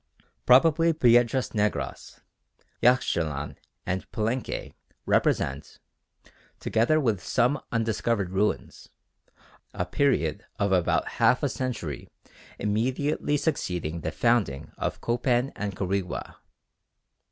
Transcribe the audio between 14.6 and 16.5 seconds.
of Copan and Quirigua.